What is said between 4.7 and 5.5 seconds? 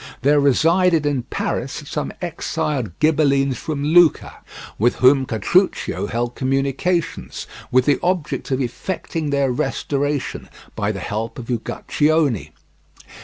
with whom